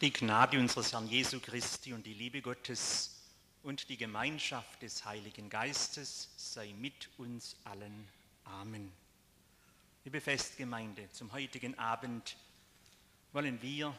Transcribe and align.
Die 0.00 0.12
Gnade 0.12 0.60
unseres 0.60 0.92
Herrn 0.92 1.08
Jesu 1.08 1.40
Christi 1.40 1.92
und 1.92 2.06
die 2.06 2.14
Liebe 2.14 2.40
Gottes 2.40 3.20
und 3.64 3.88
die 3.88 3.96
Gemeinschaft 3.96 4.80
des 4.80 5.04
Heiligen 5.04 5.50
Geistes 5.50 6.30
sei 6.36 6.72
mit 6.72 7.10
uns 7.18 7.56
allen. 7.64 8.08
Amen. 8.44 8.92
Liebe 10.04 10.20
Festgemeinde, 10.20 11.10
zum 11.10 11.32
heutigen 11.32 11.76
Abend 11.80 12.36
wollen 13.32 13.60
wir 13.60 13.92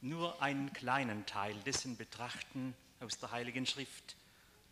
nur 0.00 0.40
einen 0.40 0.72
kleinen 0.72 1.26
Teil 1.26 1.54
dessen 1.66 1.98
betrachten 1.98 2.74
aus 3.00 3.18
der 3.18 3.32
Heiligen 3.32 3.66
Schrift, 3.66 4.16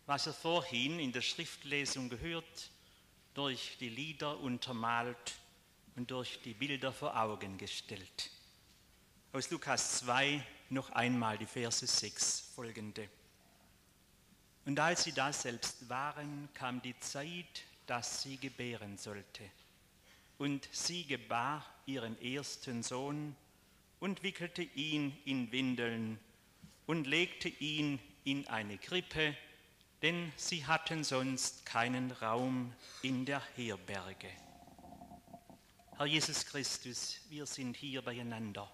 was 0.07 0.25
er 0.25 0.33
vorhin 0.33 0.99
in 0.99 1.11
der 1.11 1.21
Schriftlesung 1.21 2.09
gehört, 2.09 2.71
durch 3.35 3.77
die 3.79 3.89
Lieder 3.89 4.39
untermalt 4.39 5.35
und 5.95 6.09
durch 6.09 6.41
die 6.41 6.55
Bilder 6.55 6.91
vor 6.91 7.15
Augen 7.15 7.59
gestellt. 7.59 8.31
Aus 9.31 9.51
Lukas 9.51 9.99
2 9.99 10.43
noch 10.71 10.89
einmal 10.91 11.37
die 11.37 11.45
Verse 11.45 11.85
6 11.85 12.51
folgende. 12.55 13.09
Und 14.65 14.79
als 14.79 15.03
sie 15.03 15.11
da 15.11 15.33
selbst 15.33 15.89
waren, 15.89 16.49
kam 16.53 16.81
die 16.81 16.97
Zeit, 16.99 17.63
dass 17.87 18.23
sie 18.23 18.37
gebären 18.37 18.97
sollte. 18.97 19.43
Und 20.37 20.67
sie 20.71 21.05
gebar 21.05 21.65
ihren 21.85 22.19
ersten 22.21 22.83
Sohn 22.83 23.35
und 23.99 24.23
wickelte 24.23 24.61
ihn 24.61 25.17
in 25.25 25.51
Windeln 25.51 26.19
und 26.87 27.05
legte 27.05 27.49
ihn 27.49 27.99
in 28.23 28.47
eine 28.47 28.77
Krippe, 28.77 29.35
denn 30.01 30.31
sie 30.35 30.65
hatten 30.65 31.03
sonst 31.03 31.65
keinen 31.65 32.11
Raum 32.11 32.73
in 33.01 33.25
der 33.25 33.41
Herberge. 33.55 34.29
Herr 35.97 36.05
Jesus 36.05 36.45
Christus, 36.45 37.19
wir 37.29 37.45
sind 37.45 37.77
hier 37.77 38.01
beieinander 38.01 38.71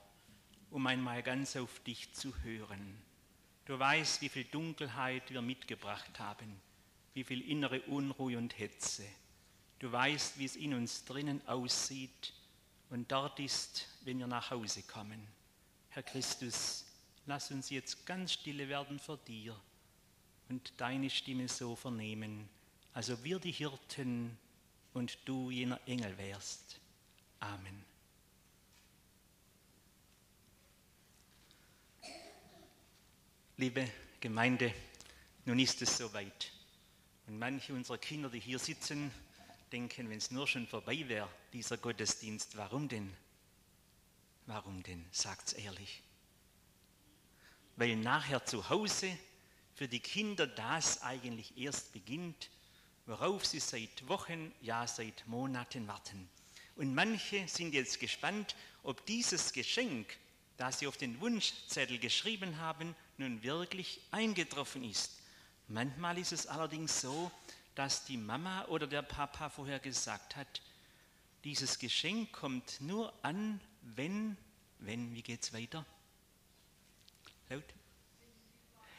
um 0.72 0.86
einmal 0.88 1.24
ganz 1.24 1.56
auf 1.56 1.80
dich 1.82 2.14
zu 2.14 2.36
hören. 2.44 3.02
Du 3.66 3.78
weißt, 3.78 4.22
wie 4.22 4.30
viel 4.30 4.46
Dunkelheit 4.46 5.32
wir 5.32 5.42
mitgebracht 5.42 6.20
haben, 6.20 6.60
wie 7.14 7.24
viel 7.24 7.42
innere 7.50 7.82
Unruhe 7.84 8.38
und 8.38 8.58
Hetze. 8.58 9.04
Du 9.80 9.92
weißt, 9.92 10.40
wie 10.40 10.46
es 10.46 10.56
in 10.56 10.74
uns 10.74 11.06
drinnen 11.06 11.46
aussieht 11.48 12.34
und 12.90 13.12
dort 13.12 13.40
ist, 13.40 13.88
wenn 14.04 14.20
wir 14.20 14.28
nach 14.28 14.52
Hause 14.52 14.84
kommen. 14.84 15.28
Herr 15.90 16.04
Christus, 16.04 16.86
lass 17.26 17.52
uns 17.52 17.70
jetzt 17.70 18.06
ganz 18.06 18.34
stille 18.34 18.70
werden 18.70 19.00
vor 19.00 19.18
dir 19.18 19.60
und 20.50 20.74
deine 20.78 21.10
Stimme 21.10 21.48
so 21.48 21.76
vernehmen, 21.76 22.48
also 22.94 23.24
wir 23.24 23.40
die 23.40 23.52
Hirten 23.52 24.38
und 24.94 25.18
du 25.26 25.52
jener 25.52 25.80
Engel 25.86 26.18
wärst. 26.18 26.80
Amen. 27.40 27.97
Liebe 33.60 33.90
Gemeinde, 34.20 34.72
nun 35.46 35.58
ist 35.58 35.82
es 35.82 35.98
soweit. 35.98 36.52
Und 37.26 37.40
manche 37.40 37.74
unserer 37.74 37.98
Kinder, 37.98 38.30
die 38.30 38.40
hier 38.40 38.60
sitzen, 38.60 39.10
denken, 39.72 40.12
wenn 40.12 40.20
es 40.20 40.30
nur 40.30 40.46
schon 40.46 40.68
vorbei 40.68 41.04
wäre, 41.08 41.28
dieser 41.54 41.78
Gottesdienst, 41.78 42.56
warum 42.56 42.88
denn? 42.88 43.12
Warum 44.46 44.84
denn? 44.84 45.04
Sagt's 45.12 45.54
ehrlich. 45.54 46.04
Weil 47.78 47.96
nachher 47.96 48.46
zu 48.46 48.70
Hause 48.70 49.18
für 49.74 49.88
die 49.88 50.02
Kinder 50.02 50.46
das 50.46 51.02
eigentlich 51.02 51.58
erst 51.58 51.94
beginnt, 51.94 52.52
worauf 53.08 53.44
sie 53.44 53.60
seit 53.60 54.08
Wochen, 54.08 54.54
ja 54.62 54.86
seit 54.86 55.26
Monaten 55.26 55.88
warten. 55.88 56.30
Und 56.76 56.94
manche 56.94 57.48
sind 57.48 57.74
jetzt 57.74 58.00
gespannt, 58.00 58.56
ob 58.84 59.04
dieses 59.08 59.52
Geschenk, 59.52 60.16
das 60.58 60.78
sie 60.78 60.86
auf 60.86 60.98
den 60.98 61.20
Wunschzettel 61.22 61.98
geschrieben 61.98 62.58
haben, 62.58 62.96
nun 63.18 63.44
wirklich 63.44 64.02
eingetroffen 64.12 64.84
ist. 64.84 65.12
Manchmal 65.68 66.18
ist 66.18 66.32
es 66.32 66.48
allerdings 66.48 67.02
so, 67.02 67.32
dass 67.76 68.06
die 68.06 68.18
Mama 68.18 68.66
oder 68.66 68.88
der 68.88 69.02
Papa 69.02 69.50
vorher 69.50 69.80
gesagt 69.80 70.36
hat, 70.36 70.62
dieses 71.44 71.80
Geschenk 71.80 72.32
kommt 72.32 72.82
nur 72.82 73.14
an, 73.24 73.62
wenn, 73.82 74.38
wenn, 74.80 75.14
wie 75.14 75.22
geht's 75.22 75.54
weiter? 75.54 75.86
Laut? 77.50 77.64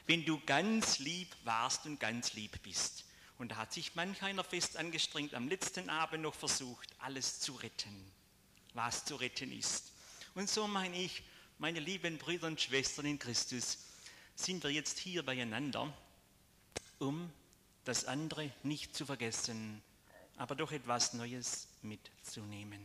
Wenn 0.06 0.24
du 0.24 0.40
ganz 0.46 0.98
lieb 0.98 1.34
warst 1.44 1.84
und 1.86 2.00
ganz 2.00 2.32
lieb 2.34 2.62
bist. 2.62 3.04
Und 3.36 3.52
da 3.52 3.56
hat 3.56 3.72
sich 3.72 3.94
manch 3.94 4.22
einer 4.22 4.42
fest 4.42 4.76
angestrengt, 4.76 5.34
am 5.34 5.48
letzten 5.48 5.90
Abend 5.90 6.22
noch 6.22 6.34
versucht, 6.34 6.88
alles 6.98 7.40
zu 7.40 7.54
retten, 7.54 8.10
was 8.74 9.04
zu 9.04 9.16
retten 9.16 9.52
ist. 9.52 9.92
Und 10.34 10.48
so 10.48 10.66
meine 10.66 10.96
ich, 10.96 11.22
meine 11.58 11.80
lieben 11.80 12.18
Brüder 12.18 12.46
und 12.46 12.60
Schwestern 12.60 13.06
in 13.06 13.18
Christus, 13.18 13.78
sind 14.38 14.62
wir 14.62 14.70
jetzt 14.70 14.98
hier 14.98 15.24
beieinander, 15.24 15.92
um 16.98 17.30
das 17.84 18.04
andere 18.04 18.50
nicht 18.62 18.94
zu 18.94 19.04
vergessen, 19.04 19.82
aber 20.36 20.54
doch 20.54 20.70
etwas 20.70 21.12
Neues 21.12 21.68
mitzunehmen. 21.82 22.80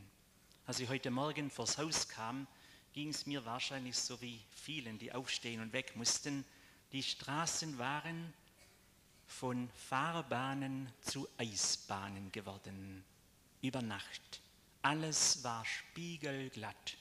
Als 0.66 0.80
ich 0.80 0.90
heute 0.90 1.12
Morgen 1.12 1.52
vors 1.52 1.78
Haus 1.78 2.10
kam, 2.10 2.48
ging 2.94 3.10
es 3.10 3.28
mir 3.28 3.46
wahrscheinlich 3.46 3.96
so 3.98 4.20
wie 4.20 4.40
vielen, 4.50 4.98
die 4.98 5.14
aufstehen 5.14 5.62
und 5.62 5.74
weg 5.74 5.96
mussten. 5.96 6.44
Die 6.92 7.04
Straßen 7.04 7.78
waren 7.78 8.34
von 9.28 9.70
Fahrbahnen 9.88 10.92
zu 11.02 11.28
Eisbahnen 11.38 12.32
geworden, 12.32 13.04
über 13.62 13.82
Nacht. 13.82 14.42
Alles 14.82 15.44
war 15.44 15.64
spiegelglatt. 15.66 16.98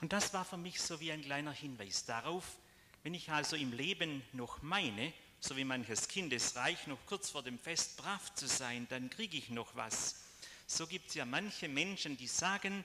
Und 0.00 0.12
das 0.12 0.32
war 0.32 0.44
für 0.44 0.56
mich 0.56 0.80
so 0.80 1.00
wie 1.00 1.12
ein 1.12 1.22
kleiner 1.22 1.52
Hinweis 1.52 2.04
darauf, 2.04 2.58
wenn 3.02 3.14
ich 3.14 3.30
also 3.30 3.56
im 3.56 3.72
Leben 3.72 4.22
noch 4.32 4.62
meine, 4.62 5.12
so 5.40 5.56
wie 5.56 5.64
manches 5.64 6.08
Kindesreich, 6.08 6.86
noch 6.86 7.04
kurz 7.06 7.30
vor 7.30 7.42
dem 7.42 7.58
Fest 7.58 7.96
brav 7.96 8.34
zu 8.34 8.46
sein, 8.46 8.86
dann 8.90 9.10
kriege 9.10 9.36
ich 9.36 9.50
noch 9.50 9.74
was. 9.74 10.22
So 10.66 10.86
gibt 10.86 11.08
es 11.08 11.14
ja 11.14 11.24
manche 11.24 11.68
Menschen, 11.68 12.16
die 12.16 12.28
sagen, 12.28 12.84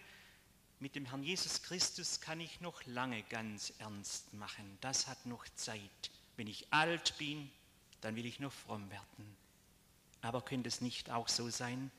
mit 0.79 0.95
dem 0.95 1.05
Herrn 1.05 1.23
Jesus 1.23 1.63
Christus 1.63 2.19
kann 2.19 2.39
ich 2.39 2.61
noch 2.61 2.85
lange 2.85 3.23
ganz 3.23 3.73
ernst 3.79 4.33
machen. 4.33 4.77
Das 4.81 5.07
hat 5.07 5.25
noch 5.25 5.45
Zeit. 5.55 6.11
Wenn 6.35 6.47
ich 6.47 6.71
alt 6.71 7.17
bin, 7.17 7.49
dann 8.01 8.15
will 8.15 8.25
ich 8.25 8.39
noch 8.39 8.51
fromm 8.51 8.89
werden. 8.91 9.37
Aber 10.21 10.41
könnte 10.41 10.67
es 10.67 10.81
nicht 10.81 11.09
auch 11.09 11.27
so 11.27 11.49
sein, 11.49 11.91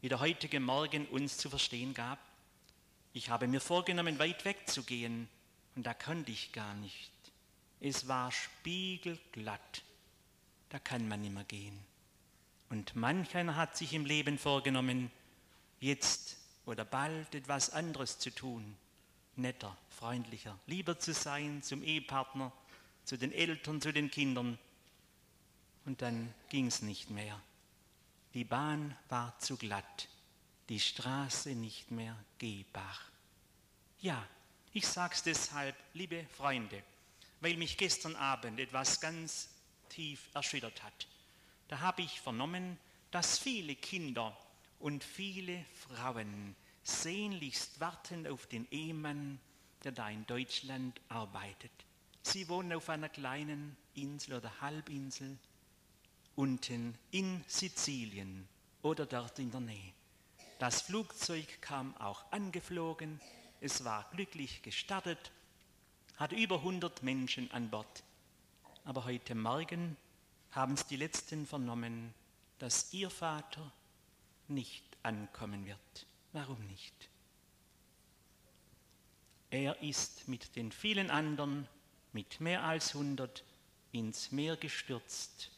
wie 0.00 0.08
der 0.08 0.20
heutige 0.20 0.60
Morgen 0.60 1.06
uns 1.06 1.38
zu 1.38 1.48
verstehen 1.50 1.94
gab? 1.94 2.18
Ich 3.12 3.30
habe 3.30 3.46
mir 3.46 3.60
vorgenommen, 3.60 4.18
weit 4.18 4.44
wegzugehen, 4.44 5.28
und 5.74 5.84
da 5.84 5.94
konnte 5.94 6.32
ich 6.32 6.52
gar 6.52 6.74
nicht. 6.74 7.10
Es 7.80 8.08
war 8.08 8.32
spiegelglatt. 8.32 9.82
Da 10.68 10.78
kann 10.78 11.08
man 11.08 11.22
nicht 11.22 11.32
mehr 11.32 11.44
gehen. 11.44 11.78
Und 12.70 12.94
manch 12.96 13.34
einer 13.34 13.56
hat 13.56 13.76
sich 13.76 13.94
im 13.94 14.04
Leben 14.04 14.38
vorgenommen, 14.38 15.10
jetzt 15.80 16.36
oder 16.66 16.84
bald 16.84 17.34
etwas 17.34 17.70
anderes 17.70 18.18
zu 18.18 18.30
tun. 18.30 18.76
Netter, 19.36 19.76
freundlicher, 19.90 20.58
lieber 20.66 20.98
zu 20.98 21.14
sein 21.14 21.62
zum 21.62 21.82
Ehepartner, 21.82 22.52
zu 23.04 23.16
den 23.16 23.32
Eltern, 23.32 23.80
zu 23.80 23.92
den 23.92 24.10
Kindern. 24.10 24.58
Und 25.86 26.02
dann 26.02 26.34
ging 26.50 26.66
es 26.66 26.82
nicht 26.82 27.08
mehr. 27.08 27.40
Die 28.34 28.44
Bahn 28.44 28.94
war 29.08 29.38
zu 29.38 29.56
glatt, 29.56 30.08
die 30.68 30.80
Straße 30.80 31.54
nicht 31.54 31.90
mehr 31.90 32.16
gehbar. 32.38 32.98
Ja, 34.00 34.26
ich 34.72 34.86
sag's 34.86 35.22
deshalb, 35.22 35.74
liebe 35.94 36.26
Freunde, 36.36 36.82
weil 37.40 37.56
mich 37.56 37.76
gestern 37.76 38.16
Abend 38.16 38.58
etwas 38.58 39.00
ganz 39.00 39.48
tief 39.88 40.28
erschüttert 40.34 40.82
hat. 40.82 41.06
Da 41.68 41.80
habe 41.80 42.02
ich 42.02 42.20
vernommen, 42.20 42.78
dass 43.10 43.38
viele 43.38 43.74
Kinder 43.76 44.36
und 44.78 45.04
viele 45.04 45.64
Frauen 45.72 46.54
sehnlichst 46.82 47.80
warten 47.80 48.26
auf 48.26 48.46
den 48.46 48.66
Ehemann, 48.70 49.38
der 49.84 49.92
da 49.92 50.08
in 50.08 50.26
Deutschland 50.26 51.00
arbeitet. 51.08 51.70
Sie 52.22 52.48
wohnen 52.48 52.72
auf 52.72 52.88
einer 52.88 53.08
kleinen 53.08 53.76
Insel 53.94 54.34
oder 54.34 54.60
Halbinsel 54.60 55.38
unten 56.34 56.96
in 57.10 57.44
Sizilien 57.46 58.48
oder 58.82 59.06
dort 59.06 59.38
in 59.38 59.50
der 59.50 59.60
Nähe. 59.60 59.92
Das 60.58 60.82
Flugzeug 60.82 61.60
kam 61.60 61.96
auch 61.96 62.30
angeflogen, 62.32 63.20
es 63.60 63.84
war 63.84 64.08
glücklich 64.12 64.62
gestartet 64.62 65.30
hat 66.18 66.32
über 66.32 66.56
100 66.56 67.02
Menschen 67.02 67.50
an 67.52 67.70
Bord. 67.70 68.02
Aber 68.84 69.04
heute 69.04 69.34
Morgen 69.34 69.96
haben 70.50 70.74
es 70.74 70.86
die 70.86 70.96
Letzten 70.96 71.46
vernommen, 71.46 72.12
dass 72.58 72.92
ihr 72.92 73.08
Vater 73.08 73.72
nicht 74.48 74.84
ankommen 75.02 75.64
wird. 75.64 76.06
Warum 76.32 76.58
nicht? 76.66 77.08
Er 79.50 79.80
ist 79.82 80.28
mit 80.28 80.56
den 80.56 80.72
vielen 80.72 81.10
anderen, 81.10 81.68
mit 82.12 82.40
mehr 82.40 82.64
als 82.64 82.94
100, 82.94 83.44
ins 83.92 84.32
Meer 84.32 84.56
gestürzt 84.56 85.50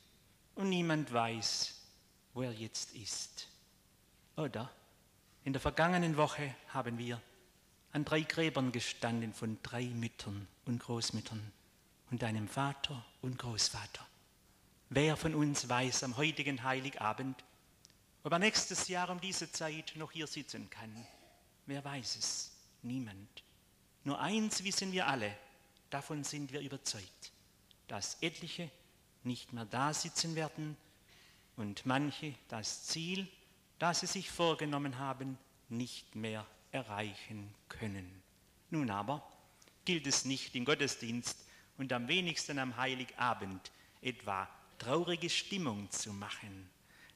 und 0.54 0.68
niemand 0.68 1.12
weiß, 1.12 1.80
wo 2.34 2.42
er 2.42 2.52
jetzt 2.52 2.94
ist. 2.94 3.48
Oder? 4.36 4.70
In 5.44 5.52
der 5.52 5.60
vergangenen 5.60 6.16
Woche 6.16 6.54
haben 6.68 6.98
wir 6.98 7.20
an 7.92 8.04
drei 8.04 8.20
Gräbern 8.20 8.72
gestanden 8.72 9.34
von 9.34 9.58
drei 9.62 9.84
Müttern 9.84 10.46
und 10.64 10.80
Großmüttern 10.80 11.52
und 12.10 12.22
einem 12.22 12.48
Vater 12.48 13.04
und 13.20 13.38
Großvater. 13.38 14.06
Wer 14.88 15.16
von 15.16 15.34
uns 15.34 15.68
weiß 15.68 16.04
am 16.04 16.16
heutigen 16.16 16.62
Heiligabend, 16.62 17.44
ob 18.22 18.32
er 18.32 18.38
nächstes 18.38 18.88
Jahr 18.88 19.10
um 19.10 19.20
diese 19.20 19.50
Zeit 19.50 19.92
noch 19.96 20.12
hier 20.12 20.26
sitzen 20.26 20.68
kann? 20.70 21.06
Wer 21.66 21.84
weiß 21.84 22.16
es? 22.16 22.52
Niemand. 22.82 23.42
Nur 24.04 24.20
eins 24.20 24.64
wissen 24.64 24.92
wir 24.92 25.06
alle, 25.06 25.36
davon 25.90 26.24
sind 26.24 26.52
wir 26.52 26.60
überzeugt, 26.60 27.32
dass 27.88 28.18
etliche 28.22 28.70
nicht 29.22 29.52
mehr 29.52 29.66
da 29.66 29.92
sitzen 29.92 30.34
werden 30.34 30.76
und 31.56 31.84
manche 31.86 32.34
das 32.48 32.84
Ziel, 32.84 33.28
das 33.78 34.00
sie 34.00 34.06
sich 34.06 34.30
vorgenommen 34.30 34.98
haben, 34.98 35.38
nicht 35.68 36.14
mehr 36.14 36.46
erreichen 36.72 37.52
können. 37.68 38.22
Nun 38.70 38.90
aber 38.90 39.26
gilt 39.84 40.06
es 40.06 40.24
nicht 40.24 40.54
im 40.54 40.64
Gottesdienst 40.64 41.44
und 41.78 41.92
am 41.92 42.08
wenigsten 42.08 42.58
am 42.58 42.76
Heiligabend 42.76 43.72
etwa 44.02 44.48
traurige 44.78 45.28
Stimmung 45.30 45.90
zu 45.90 46.12
machen. 46.12 46.68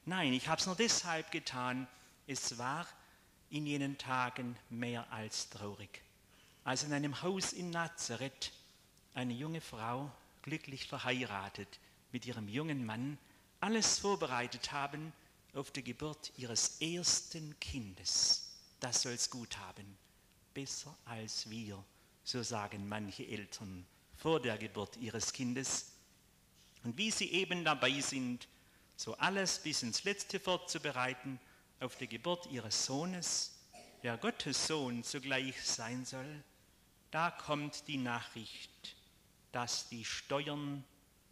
Nein, 0.05 0.33
ich 0.33 0.47
habe 0.47 0.59
es 0.59 0.67
nur 0.67 0.75
deshalb 0.75 1.31
getan, 1.31 1.87
es 2.27 2.57
war 2.57 2.87
in 3.49 3.65
jenen 3.65 3.97
Tagen 3.97 4.57
mehr 4.69 5.11
als 5.11 5.49
traurig. 5.49 6.01
Als 6.63 6.83
in 6.83 6.93
einem 6.93 7.21
Haus 7.21 7.53
in 7.53 7.69
Nazareth 7.69 8.51
eine 9.13 9.33
junge 9.33 9.61
Frau, 9.61 10.11
glücklich 10.41 10.87
verheiratet 10.87 11.79
mit 12.11 12.25
ihrem 12.25 12.47
jungen 12.47 12.85
Mann, 12.85 13.17
alles 13.61 13.99
vorbereitet 13.99 14.71
haben 14.71 15.13
auf 15.53 15.71
die 15.71 15.83
Geburt 15.83 16.31
ihres 16.37 16.81
ersten 16.81 17.59
Kindes. 17.59 18.44
Das 18.85 19.01
soll 19.01 19.13
es 19.13 19.31
gut 19.31 19.57
haben. 19.57 19.97
Besser 20.53 20.95
als 21.05 21.49
wir, 21.49 21.83
so 22.23 22.43
sagen 22.43 22.87
manche 22.87 23.25
Eltern 23.25 23.83
vor 24.15 24.39
der 24.39 24.59
Geburt 24.59 24.95
ihres 24.97 25.33
Kindes. 25.33 25.93
Und 26.83 26.95
wie 26.95 27.09
sie 27.09 27.31
eben 27.31 27.65
dabei 27.65 27.99
sind, 27.99 28.47
so 28.95 29.15
alles 29.15 29.57
bis 29.63 29.81
ins 29.81 30.03
Letzte 30.03 30.39
vorzubereiten 30.39 31.39
auf 31.79 31.95
die 31.95 32.07
Geburt 32.07 32.45
ihres 32.51 32.85
Sohnes, 32.85 33.57
der 34.03 34.17
Gottes 34.17 34.67
Sohn 34.67 35.03
zugleich 35.03 35.59
sein 35.65 36.05
soll, 36.05 36.43
da 37.09 37.31
kommt 37.31 37.87
die 37.87 37.97
Nachricht, 37.97 38.95
dass 39.51 39.89
die 39.89 40.05
Steuern, 40.05 40.83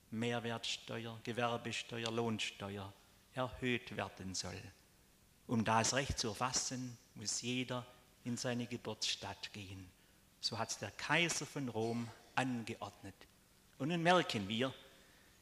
Mehrwertsteuer, 0.09 1.19
Gewerbesteuer, 1.23 2.09
Lohnsteuer 2.09 2.91
erhöht 3.35 3.95
werden 3.95 4.33
soll. 4.33 4.59
Um 5.53 5.63
das 5.63 5.93
Recht 5.93 6.17
zu 6.17 6.29
erfassen, 6.29 6.97
muss 7.13 7.43
jeder 7.43 7.85
in 8.23 8.37
seine 8.37 8.65
Geburtsstadt 8.65 9.53
gehen. 9.53 9.87
So 10.41 10.57
hat 10.57 10.71
es 10.71 10.79
der 10.79 10.89
Kaiser 10.89 11.45
von 11.45 11.69
Rom 11.69 12.09
angeordnet. 12.33 13.13
Und 13.77 13.89
nun 13.89 14.01
merken 14.01 14.47
wir, 14.47 14.73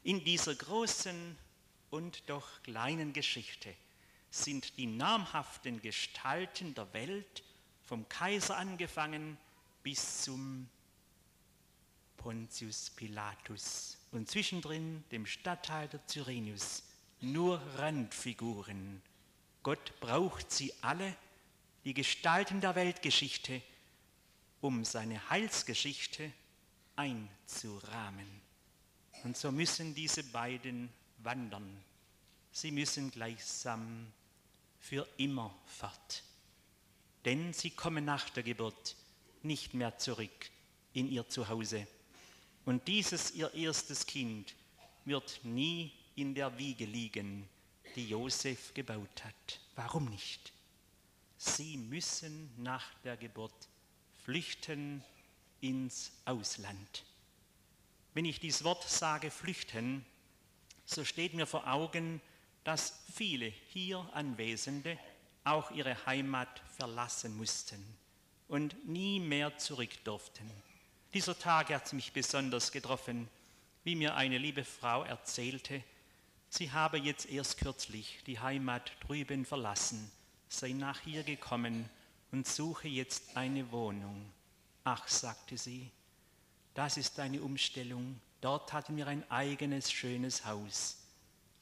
in 0.04 0.22
dieser 0.22 0.54
großen 0.54 1.38
und 1.92 2.24
doch 2.30 2.62
kleinen 2.64 3.14
Geschichte 3.14 3.74
sind 4.30 4.78
die 4.78 4.86
namhaften 4.86 5.82
Gestalten 5.82 6.76
der 6.76 6.92
Welt 6.92 7.42
vom 7.86 8.10
Kaiser 8.10 8.58
angefangen 8.58 9.38
bis 9.82 10.24
zum 10.24 10.68
Pontius 12.18 12.90
Pilatus 12.90 13.98
und 14.12 14.30
zwischendrin 14.30 15.06
dem 15.10 15.26
Statthalter 15.26 16.06
Cyrenius 16.06 16.84
nur 17.22 17.62
Randfiguren. 17.78 19.02
Gott 19.64 20.00
braucht 20.00 20.52
sie 20.52 20.74
alle, 20.82 21.16
die 21.84 21.94
Gestalten 21.94 22.62
der 22.62 22.76
Weltgeschichte, 22.76 23.62
um 24.60 24.86
seine 24.86 25.30
Heilsgeschichte 25.30 26.32
einzurahmen. 26.96 28.28
Und 29.24 29.38
so 29.38 29.52
müssen 29.52 29.94
diese 29.94 30.24
beiden 30.24 30.90
wandern. 31.20 31.84
Sie 32.52 32.72
müssen 32.72 33.12
gleichsam 33.12 34.12
für 34.80 35.08
immer 35.18 35.56
fort. 35.66 36.24
Denn 37.26 37.54
sie 37.54 37.70
kommen 37.70 38.06
nach 38.06 38.30
der 38.32 38.44
Geburt 38.44 38.96
nicht 39.44 39.74
mehr 39.74 39.98
zurück 39.98 40.50
in 40.94 41.10
ihr 41.10 41.28
Zuhause. 41.30 41.88
Und 42.66 42.88
dieses 42.88 43.32
ihr 43.32 43.54
erstes 43.54 44.06
Kind 44.06 44.56
wird 45.06 45.40
nie 45.44 45.92
in 46.16 46.36
der 46.36 46.58
Wiege 46.58 46.86
liegen, 46.86 47.48
die 47.96 48.08
Josef 48.08 48.74
gebaut 48.74 49.24
hat. 49.24 49.60
Warum 49.76 50.06
nicht? 50.06 50.52
Sie 51.38 51.78
müssen 51.78 52.52
nach 52.58 52.94
der 53.04 53.18
Geburt 53.18 53.68
flüchten 54.24 55.04
ins 55.60 56.12
Ausland. 56.26 57.04
Wenn 58.14 58.26
ich 58.26 58.40
dieses 58.40 58.64
Wort 58.64 58.88
sage, 58.88 59.32
flüchten, 59.32 60.06
so 60.86 61.06
steht 61.06 61.34
mir 61.34 61.48
vor 61.48 61.68
Augen, 61.68 62.22
dass 62.64 63.00
viele 63.14 63.46
hier 63.46 64.08
Anwesende 64.14 64.98
auch 65.44 65.72
ihre 65.72 66.06
Heimat 66.06 66.62
verlassen 66.78 67.36
mussten 67.38 67.84
und 68.48 68.88
nie 68.88 69.20
mehr 69.20 69.58
zurück 69.58 70.04
durften. 70.04 70.50
Dieser 71.14 71.38
Tag 71.38 71.70
hat 71.70 71.92
mich 71.94 72.14
besonders 72.14 72.72
getroffen, 72.72 73.28
wie 73.84 73.96
mir 73.96 74.16
eine 74.16 74.38
liebe 74.38 74.64
Frau 74.64 75.04
erzählte, 75.04 75.84
sie 76.52 76.72
habe 76.72 77.00
jetzt 77.00 77.28
erst 77.30 77.58
kürzlich 77.58 78.20
die 78.28 78.40
Heimat 78.40 78.92
drüben 79.08 79.46
verlassen, 79.46 80.12
sei 80.50 80.74
nach 80.74 81.00
hier 81.00 81.24
gekommen 81.24 81.90
und 82.32 82.46
suche 82.46 82.90
jetzt 82.90 83.36
eine 83.36 83.72
Wohnung. 83.72 84.30
Ach, 84.84 85.08
sagte 85.08 85.58
sie, 85.58 85.90
das 86.74 86.98
ist 86.98 87.20
eine 87.20 87.42
Umstellung. 87.42 88.20
Dort 88.42 88.74
hatten 88.74 88.98
wir 88.98 89.08
ein 89.08 89.30
eigenes 89.32 89.92
schönes 89.92 90.46
Haus. 90.46 90.98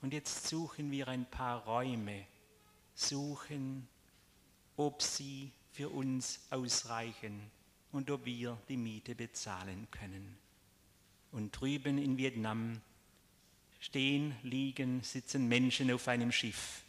Und 0.01 0.13
jetzt 0.13 0.47
suchen 0.47 0.91
wir 0.91 1.07
ein 1.07 1.29
paar 1.29 1.65
Räume, 1.65 2.25
suchen, 2.95 3.87
ob 4.75 5.01
sie 5.01 5.51
für 5.71 5.89
uns 5.89 6.39
ausreichen 6.49 7.51
und 7.91 8.09
ob 8.09 8.25
wir 8.25 8.57
die 8.69 8.77
Miete 8.77 9.13
bezahlen 9.13 9.87
können. 9.91 10.37
Und 11.31 11.51
drüben 11.51 11.97
in 11.97 12.17
Vietnam 12.17 12.81
stehen, 13.79 14.35
liegen, 14.43 15.01
sitzen 15.03 15.47
Menschen 15.47 15.91
auf 15.91 16.07
einem 16.07 16.31
Schiff, 16.31 16.83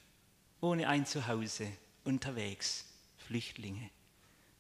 ohne 0.61 0.89
ein 0.89 1.07
Zuhause, 1.07 1.71
unterwegs, 2.05 2.85
Flüchtlinge. 3.17 3.91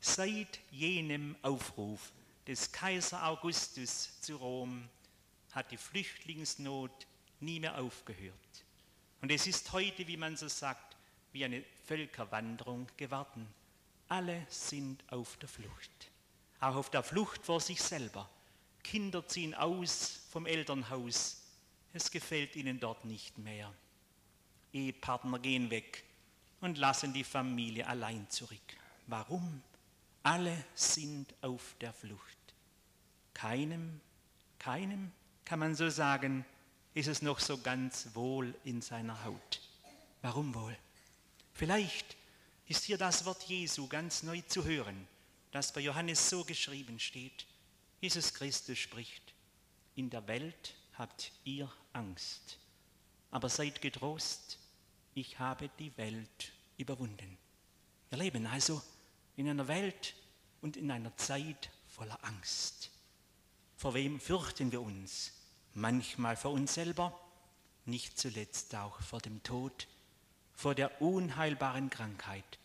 Seit 0.00 0.60
jenem 0.70 1.36
Aufruf 1.42 2.12
des 2.46 2.72
Kaiser 2.72 3.26
Augustus 3.26 4.20
zu 4.20 4.36
Rom 4.36 4.88
hat 5.52 5.70
die 5.70 5.76
Flüchtlingsnot 5.76 7.06
nie 7.40 7.60
mehr 7.60 7.78
aufgehört. 7.78 8.34
Und 9.20 9.30
es 9.30 9.46
ist 9.46 9.72
heute, 9.72 10.06
wie 10.06 10.16
man 10.16 10.36
so 10.36 10.48
sagt, 10.48 10.96
wie 11.32 11.44
eine 11.44 11.64
Völkerwanderung 11.86 12.86
geworden. 12.96 13.46
Alle 14.08 14.46
sind 14.48 15.04
auf 15.12 15.36
der 15.36 15.48
Flucht. 15.48 15.90
Auch 16.60 16.76
auf 16.76 16.90
der 16.90 17.02
Flucht 17.02 17.44
vor 17.44 17.60
sich 17.60 17.80
selber. 17.80 18.28
Kinder 18.82 19.26
ziehen 19.26 19.54
aus 19.54 20.20
vom 20.30 20.46
Elternhaus. 20.46 21.39
Es 21.92 22.10
gefällt 22.10 22.56
ihnen 22.56 22.78
dort 22.78 23.04
nicht 23.04 23.38
mehr. 23.38 23.72
Ehepartner 24.72 25.38
gehen 25.38 25.70
weg 25.70 26.04
und 26.60 26.78
lassen 26.78 27.12
die 27.12 27.24
Familie 27.24 27.86
allein 27.86 28.28
zurück. 28.30 28.58
Warum? 29.06 29.62
Alle 30.22 30.64
sind 30.74 31.34
auf 31.40 31.74
der 31.80 31.92
Flucht. 31.92 32.38
Keinem, 33.34 34.00
keinem, 34.58 35.10
kann 35.44 35.58
man 35.58 35.74
so 35.74 35.88
sagen, 35.88 36.44
ist 36.94 37.08
es 37.08 37.22
noch 37.22 37.40
so 37.40 37.58
ganz 37.58 38.08
wohl 38.14 38.54
in 38.64 38.82
seiner 38.82 39.24
Haut. 39.24 39.60
Warum 40.22 40.54
wohl? 40.54 40.76
Vielleicht 41.54 42.16
ist 42.66 42.84
hier 42.84 42.98
das 42.98 43.24
Wort 43.24 43.42
Jesu 43.44 43.88
ganz 43.88 44.22
neu 44.22 44.40
zu 44.42 44.64
hören, 44.64 45.08
das 45.50 45.72
bei 45.72 45.80
Johannes 45.80 46.28
so 46.28 46.44
geschrieben 46.44 47.00
steht. 47.00 47.46
Jesus 48.00 48.32
Christus 48.34 48.78
spricht, 48.78 49.34
in 49.96 50.08
der 50.10 50.26
Welt 50.28 50.74
habt 51.00 51.32
ihr 51.44 51.66
Angst, 51.94 52.58
aber 53.30 53.48
seid 53.48 53.80
getrost, 53.80 54.58
ich 55.14 55.38
habe 55.38 55.70
die 55.78 55.96
Welt 55.96 56.52
überwunden. 56.76 57.38
Wir 58.10 58.18
leben 58.18 58.46
also 58.46 58.82
in 59.34 59.48
einer 59.48 59.66
Welt 59.66 60.14
und 60.60 60.76
in 60.76 60.90
einer 60.90 61.16
Zeit 61.16 61.70
voller 61.88 62.22
Angst. 62.22 62.90
Vor 63.78 63.94
wem 63.94 64.20
fürchten 64.20 64.72
wir 64.72 64.82
uns? 64.82 65.32
Manchmal 65.72 66.36
vor 66.36 66.50
uns 66.50 66.74
selber, 66.74 67.18
nicht 67.86 68.18
zuletzt 68.18 68.74
auch 68.74 69.00
vor 69.00 69.22
dem 69.22 69.42
Tod, 69.42 69.88
vor 70.52 70.74
der 70.74 71.00
unheilbaren 71.00 71.88
Krankheit, 71.88 72.58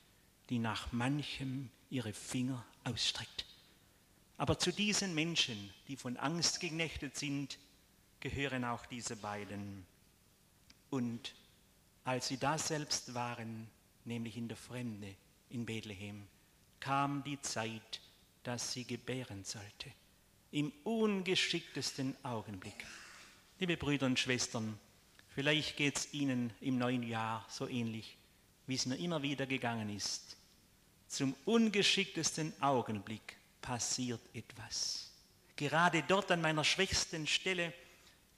die 0.50 0.60
nach 0.60 0.92
manchem 0.92 1.70
ihre 1.90 2.12
Finger 2.12 2.66
ausstreckt. 2.84 3.46
Aber 4.36 4.60
zu 4.60 4.74
diesen 4.74 5.16
Menschen, 5.16 5.74
die 5.88 5.96
von 5.96 6.18
Angst 6.18 6.60
geknechtet 6.60 7.16
sind, 7.16 7.58
gehören 8.30 8.66
auch 8.66 8.86
diese 8.88 9.16
beiden. 9.16 9.86
Und 10.90 11.36
als 12.04 12.28
sie 12.28 12.38
da 12.38 12.58
selbst 12.58 13.14
waren, 13.14 13.68
nämlich 14.04 14.38
in 14.38 14.48
der 14.48 14.58
Fremde 14.58 15.16
in 15.50 15.66
Bethlehem, 15.66 16.28
kam 16.80 17.24
die 17.24 17.40
Zeit 17.42 18.02
dass 18.46 18.74
sie 18.74 18.86
gebären 18.86 19.44
sollte. 19.44 19.92
Im 20.52 20.72
ungeschicktesten 20.84 22.16
Augenblick. 22.24 22.86
Liebe 23.60 23.76
Brüder 23.76 24.06
und 24.06 24.20
Schwestern, 24.20 24.78
vielleicht 25.30 25.78
geht 25.78 25.98
es 25.98 26.14
Ihnen 26.14 26.54
im 26.62 26.78
neuen 26.78 27.02
Jahr 27.02 27.46
so 27.50 27.68
ähnlich, 27.68 28.18
wie 28.68 28.76
es 28.76 28.86
mir 28.86 28.98
immer 28.98 29.24
wieder 29.24 29.48
gegangen 29.48 29.90
ist. 29.90 30.38
Zum 31.08 31.36
ungeschicktesten 31.46 32.54
Augenblick 32.62 33.36
passiert 33.62 34.22
etwas. 34.34 35.12
Gerade 35.56 36.04
dort 36.04 36.32
an 36.32 36.42
meiner 36.42 36.64
schwächsten 36.64 37.26
Stelle, 37.26 37.74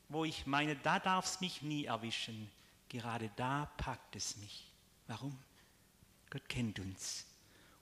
wo 0.09 0.25
ich 0.25 0.45
meine, 0.45 0.75
da 0.75 0.99
darf 0.99 1.25
es 1.25 1.41
mich 1.41 1.61
nie 1.61 1.85
erwischen, 1.85 2.49
gerade 2.89 3.29
da 3.35 3.65
packt 3.77 4.15
es 4.15 4.37
mich. 4.37 4.71
Warum? 5.07 5.37
Gott 6.29 6.47
kennt 6.49 6.79
uns. 6.79 7.25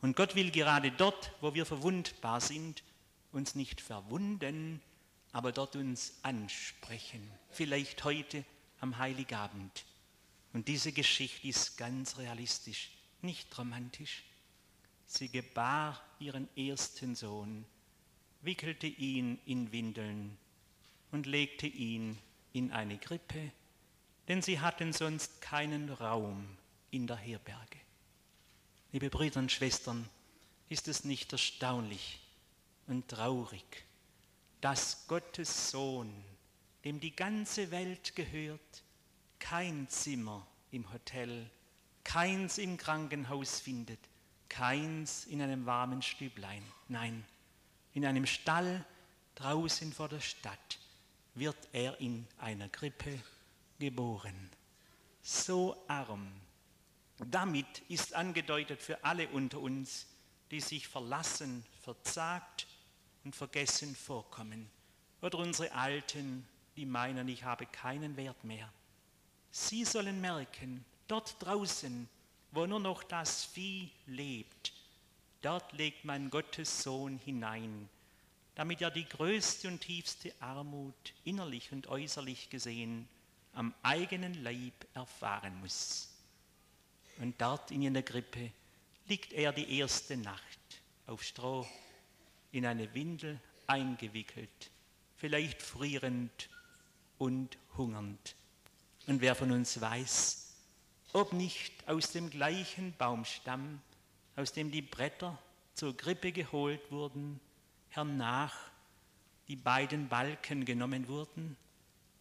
Und 0.02 0.16
Gott 0.16 0.36
will 0.36 0.52
gerade 0.52 0.92
dort, 0.92 1.32
wo 1.42 1.54
wir 1.54 1.66
verwundbar 1.66 2.42
sind, 2.42 2.84
uns 3.32 3.56
nicht 3.56 3.82
verwunden, 3.82 4.82
aber 5.32 5.52
dort 5.52 5.76
uns 5.76 6.20
ansprechen. 6.22 7.30
Vielleicht 7.50 8.04
heute 8.04 8.46
am 8.80 8.98
Heiligabend. 8.98 9.86
Und 10.54 10.68
diese 10.68 10.92
Geschichte 10.92 11.48
ist 11.48 11.78
ganz 11.78 12.18
realistisch, 12.18 12.92
nicht 13.22 13.58
romantisch. 13.58 14.24
Sie 15.06 15.30
gebar 15.30 16.02
ihren 16.20 16.48
ersten 16.56 17.16
Sohn, 17.16 17.66
wickelte 18.42 18.88
ihn 18.88 19.40
in 19.46 19.72
Windeln 19.72 20.38
und 21.16 21.26
legte 21.26 21.66
ihn 21.66 22.18
in 22.52 22.74
eine 22.74 22.98
Krippe, 22.98 23.52
denn 24.28 24.42
sie 24.42 24.60
hatten 24.60 24.92
sonst 24.92 25.42
keinen 25.42 25.90
Raum 25.90 26.46
in 26.92 27.08
der 27.08 27.16
Herberge. 27.16 27.80
Liebe 28.92 29.10
Brüder 29.10 29.40
und 29.40 29.52
Schwestern, 29.52 30.10
ist 30.68 30.90
es 30.90 31.06
nicht 31.06 31.32
erstaunlich 31.32 32.20
und 32.88 33.08
traurig, 33.08 33.86
dass 34.60 35.08
Gottes 35.08 35.72
Sohn, 35.72 36.12
dem 36.84 37.00
die 37.00 37.16
ganze 37.16 37.72
Welt 37.72 38.16
gehört, 38.16 38.84
kein 39.40 39.88
Zimmer 39.88 40.46
im 40.72 40.92
Hotel, 40.92 41.50
keins 42.04 42.58
im 42.58 42.76
Krankenhaus 42.76 43.62
findet, 43.62 44.00
keins 44.50 45.26
in 45.26 45.42
einem 45.42 45.66
warmen 45.66 46.02
Stüblein. 46.02 46.64
Nein, 46.90 47.24
in 47.94 48.06
einem 48.06 48.26
Stall 48.26 48.84
draußen 49.36 49.94
vor 49.94 50.10
der 50.10 50.22
Stadt 50.22 50.80
wird 51.36 51.58
er 51.74 52.00
in 52.00 52.26
einer 52.40 52.70
Krippe 52.70 53.20
geboren. 53.78 54.50
So 55.22 55.84
arm, 55.88 56.32
damit 57.18 57.80
ist 57.90 58.14
angedeutet 58.14 58.82
für 58.82 59.04
alle 59.04 59.28
unter 59.30 59.60
uns, 59.60 60.08
die 60.52 60.62
sich 60.62 60.88
verlassen, 60.88 61.66
verzagt 61.82 62.68
und 63.24 63.36
vergessen 63.36 63.96
vorkommen. 63.96 64.70
Oder 65.22 65.40
unsere 65.40 65.72
Alten, 65.74 66.48
die 66.78 66.86
meinen, 66.86 67.28
ich 67.28 67.44
habe 67.44 67.66
keinen 67.66 68.16
Wert 68.18 68.44
mehr. 68.44 68.72
Sie 69.52 69.86
sollen 69.86 70.22
merken, 70.22 70.86
dort 71.08 71.36
draußen, 71.40 72.10
wo 72.52 72.66
nur 72.66 72.80
noch 72.80 73.04
das 73.04 73.46
Vieh 73.46 73.90
lebt, 74.06 74.74
dort 75.42 75.74
legt 75.74 76.06
mein 76.06 76.30
Gottes 76.30 76.84
Sohn 76.84 77.18
hinein, 77.18 77.90
damit 78.56 78.82
er 78.82 78.90
die 78.92 79.08
größte 79.08 79.68
und 79.68 79.82
tiefste 79.82 80.34
Armut 80.40 81.14
innerlich 81.24 81.72
und 81.72 81.88
äußerlich 81.88 82.50
gesehen 82.50 83.08
am 83.54 83.74
eigenen 83.84 84.44
Leib 84.44 84.74
erfahren 84.94 85.60
muss. 85.60 86.10
Und 87.20 87.40
dort 87.40 87.72
in 87.72 87.82
jener 87.82 88.02
Grippe 88.02 88.52
liegt 89.08 89.34
er 89.34 89.54
die 89.54 89.80
erste 89.80 90.18
Nacht 90.18 90.60
auf 91.08 91.24
Stroh, 91.24 91.68
in 92.52 92.66
eine 92.66 92.94
Windel 92.94 93.40
eingewickelt, 93.68 94.72
vielleicht 95.18 95.62
frierend 95.62 96.50
und 97.18 97.58
hungernd. 97.78 98.36
Und 99.08 99.22
wer 99.22 99.36
von 99.36 99.52
uns 99.52 99.80
weiß, 99.80 100.54
ob 101.14 101.34
nicht 101.34 101.88
aus 101.88 102.12
dem 102.12 102.30
gleichen 102.30 102.94
Baumstamm, 102.98 103.82
aus 104.36 104.52
dem 104.52 104.72
die 104.72 104.82
Bretter 104.82 105.38
zur 105.74 105.96
Grippe 105.96 106.32
geholt 106.32 106.92
wurden, 106.92 107.40
hernach 107.96 108.56
die 109.48 109.56
beiden 109.56 110.10
Balken 110.10 110.66
genommen 110.66 111.08
wurden, 111.08 111.56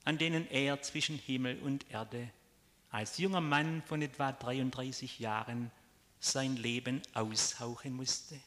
an 0.05 0.19
denen 0.19 0.49
er 0.51 0.81
zwischen 0.83 1.19
Himmel 1.19 1.61
und 1.63 1.91
Erde 1.91 2.31
als 2.91 3.19
junger 3.19 3.41
Mann 3.41 3.83
von 3.83 4.03
etwa 4.03 4.31
33 4.31 5.19
Jahren 5.19 5.71
sein 6.21 6.57
Leben 6.57 7.03
aushauchen 7.13 7.93
musste. 7.93 8.39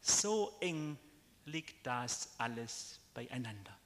So 0.00 0.54
eng 0.60 0.98
liegt 1.46 1.86
das 1.86 2.34
alles 2.38 3.00
beieinander. 3.14 3.76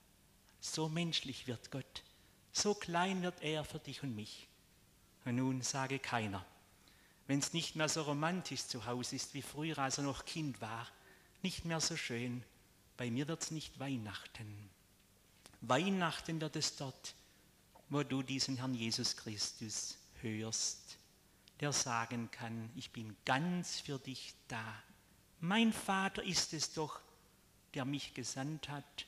So 0.61 0.89
menschlich 0.89 1.47
wird 1.47 1.71
Gott, 1.71 2.03
so 2.53 2.75
klein 2.75 3.23
wird 3.23 3.43
er 3.43 3.65
für 3.65 3.79
dich 3.79 4.03
und 4.03 4.17
mich. 4.17 4.49
Und 5.25 5.37
nun 5.37 5.63
sage 5.63 5.99
keiner, 5.99 6.45
wenn 7.27 7.39
es 7.39 7.53
nicht 7.53 7.77
mehr 7.77 7.89
so 7.89 8.03
romantisch 8.03 8.65
zu 8.67 8.87
Hause 8.87 9.17
ist 9.17 9.35
wie 9.35 9.43
früher, 9.43 9.79
als 9.79 9.99
er 9.99 10.05
noch 10.05 10.25
Kind 10.25 10.61
war, 10.61 10.89
nicht 11.43 11.65
mehr 11.65 11.81
so 11.81 11.97
schön, 11.97 12.43
bei 12.97 13.11
mir 13.11 13.29
wird 13.29 13.43
es 13.43 13.51
nicht 13.51 13.79
Weihnachten. 13.79 14.71
Weihnachten 15.61 16.41
wird 16.41 16.57
es 16.57 16.77
dort, 16.77 17.15
wo 17.89 18.03
du 18.03 18.23
diesen 18.23 18.57
Herrn 18.57 18.75
Jesus 18.75 19.17
Christus 19.17 19.97
hörst, 20.21 20.99
der 21.61 21.73
sagen 21.73 22.31
kann, 22.31 22.71
ich 22.77 22.91
bin 22.91 23.17
ganz 23.25 23.81
für 23.81 23.99
dich 23.99 24.35
da. 24.49 24.83
Mein 25.41 25.73
Vater 25.73 26.23
ist 26.23 26.53
es 26.53 26.73
doch, 26.73 27.01
der 27.75 27.85
mich 27.85 28.15
gesandt 28.15 28.69
hat, 28.69 29.07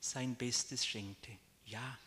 sein 0.00 0.34
Bestes 0.34 0.86
schenkte. 0.86 1.32
Ja, 1.66 1.98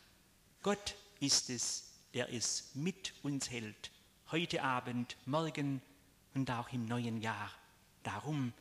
Gott 0.61 0.95
ist 1.19 1.49
es, 1.49 1.91
der 2.13 2.31
es 2.33 2.71
mit 2.73 3.13
uns 3.23 3.49
hält, 3.49 3.91
heute 4.31 4.63
Abend, 4.63 5.15
morgen 5.25 5.81
und 6.33 6.49
auch 6.51 6.71
im 6.73 6.85
neuen 6.85 7.21
Jahr. 7.21 7.51
Darum 8.03 8.53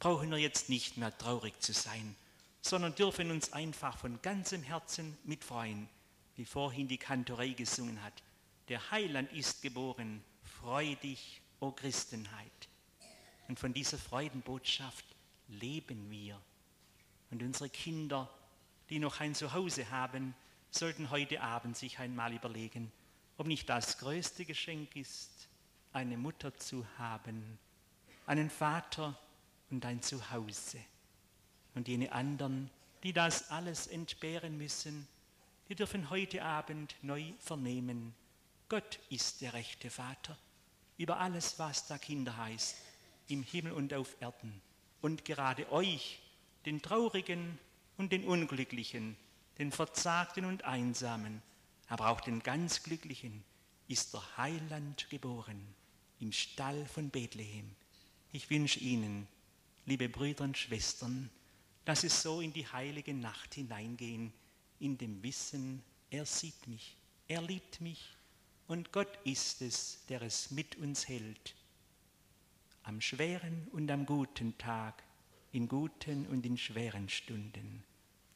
brauchen 0.00 0.30
wir 0.30 0.38
jetzt 0.38 0.68
nicht 0.68 0.96
mehr 0.96 1.16
traurig 1.16 1.60
zu 1.60 1.72
sein, 1.72 2.16
sondern 2.62 2.94
dürfen 2.94 3.30
uns 3.30 3.52
einfach 3.52 3.96
von 3.96 4.20
ganzem 4.20 4.62
Herzen 4.62 5.16
mitfreuen 5.24 5.88
wie 6.40 6.46
vorhin 6.46 6.88
die 6.88 6.96
Kantorei 6.96 7.50
gesungen 7.50 8.02
hat. 8.02 8.22
Der 8.68 8.90
Heiland 8.90 9.30
ist 9.30 9.60
geboren, 9.60 10.24
freu 10.42 10.94
dich, 10.94 11.42
o 11.60 11.70
Christenheit. 11.70 12.68
Und 13.46 13.58
von 13.60 13.74
dieser 13.74 13.98
Freudenbotschaft 13.98 15.04
leben 15.48 16.10
wir. 16.10 16.40
Und 17.30 17.42
unsere 17.42 17.68
Kinder, 17.68 18.30
die 18.88 19.00
noch 19.00 19.20
ein 19.20 19.34
Zuhause 19.34 19.90
haben, 19.90 20.34
sollten 20.70 21.10
heute 21.10 21.42
Abend 21.42 21.76
sich 21.76 21.98
einmal 21.98 22.32
überlegen, 22.32 22.90
ob 23.36 23.46
nicht 23.46 23.68
das 23.68 23.98
größte 23.98 24.46
Geschenk 24.46 24.96
ist, 24.96 25.46
eine 25.92 26.16
Mutter 26.16 26.56
zu 26.56 26.86
haben, 26.96 27.58
einen 28.24 28.48
Vater 28.48 29.18
und 29.70 29.84
ein 29.84 30.02
Zuhause. 30.02 30.80
Und 31.74 31.88
jene 31.88 32.12
anderen, 32.12 32.70
die 33.02 33.12
das 33.12 33.50
alles 33.50 33.86
entbehren 33.86 34.56
müssen, 34.56 35.06
wir 35.68 35.76
dürfen 35.76 36.10
heute 36.10 36.42
Abend 36.42 36.96
neu 37.02 37.32
vernehmen, 37.38 38.14
Gott 38.68 38.98
ist 39.08 39.40
der 39.40 39.52
rechte 39.52 39.90
Vater 39.90 40.36
über 40.96 41.18
alles, 41.18 41.58
was 41.58 41.86
da 41.86 41.96
Kinder 41.96 42.36
heißt, 42.36 42.76
im 43.28 43.42
Himmel 43.42 43.72
und 43.72 43.94
auf 43.94 44.16
Erden. 44.20 44.60
Und 45.00 45.24
gerade 45.24 45.70
euch, 45.72 46.20
den 46.66 46.82
Traurigen 46.82 47.58
und 47.96 48.12
den 48.12 48.24
Unglücklichen, 48.24 49.16
den 49.58 49.72
Verzagten 49.72 50.44
und 50.44 50.64
Einsamen, 50.64 51.42
aber 51.88 52.10
auch 52.10 52.20
den 52.20 52.42
ganz 52.42 52.82
Glücklichen, 52.82 53.42
ist 53.88 54.12
der 54.12 54.36
Heiland 54.36 55.08
geboren 55.10 55.74
im 56.20 56.32
Stall 56.32 56.86
von 56.86 57.10
Bethlehem. 57.10 57.74
Ich 58.32 58.50
wünsche 58.50 58.78
Ihnen, 58.78 59.26
liebe 59.90 60.08
Brüder 60.08 60.44
und 60.44 60.56
Schwestern, 60.56 61.28
dass 61.84 62.02
Sie 62.02 62.08
so 62.08 62.40
in 62.40 62.52
die 62.52 62.64
heilige 62.68 63.12
Nacht 63.12 63.54
hineingehen, 63.54 64.32
in 64.78 64.96
dem 64.96 65.20
Wissen, 65.24 65.82
er 66.10 66.24
sieht 66.26 66.68
mich, 66.68 66.96
er 67.26 67.42
liebt 67.42 67.80
mich 67.80 68.16
und 68.68 68.92
Gott 68.92 69.18
ist 69.24 69.62
es, 69.62 70.06
der 70.08 70.22
es 70.22 70.52
mit 70.52 70.76
uns 70.76 71.08
hält. 71.08 71.56
Am 72.84 73.00
schweren 73.00 73.66
und 73.72 73.90
am 73.90 74.06
guten 74.06 74.56
Tag, 74.58 75.02
in 75.50 75.66
guten 75.66 76.24
und 76.28 76.46
in 76.46 76.56
schweren 76.56 77.08
Stunden. 77.08 77.82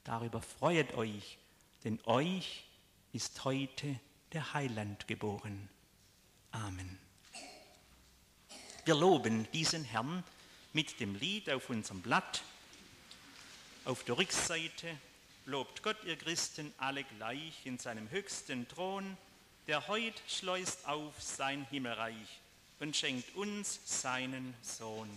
Darüber 0.02 0.42
freuet 0.42 0.94
euch, 0.94 1.38
denn 1.84 2.00
euch 2.04 2.64
ist 3.12 3.44
heute 3.44 4.00
der 4.32 4.54
Heiland 4.54 5.06
geboren. 5.06 5.68
Amen. 6.50 6.98
Wir 8.84 8.96
loben 8.96 9.46
diesen 9.52 9.84
Herrn 9.84 10.24
mit 10.74 11.00
dem 11.00 11.14
Lied 11.14 11.48
auf 11.48 11.70
unserem 11.70 12.02
Blatt. 12.02 12.42
Auf 13.86 14.04
der 14.04 14.18
Rückseite 14.18 14.98
Lobt 15.46 15.82
Gott, 15.82 15.98
ihr 16.06 16.16
Christen, 16.16 16.72
alle 16.78 17.04
gleich 17.04 17.66
in 17.66 17.78
seinem 17.78 18.08
höchsten 18.10 18.66
Thron, 18.66 19.18
der 19.66 19.88
heut 19.88 20.14
schleust 20.26 20.88
auf 20.88 21.12
sein 21.20 21.66
Himmelreich 21.70 22.40
und 22.80 22.96
schenkt 22.96 23.36
uns 23.36 23.78
seinen 23.84 24.54
Sohn. 24.62 25.10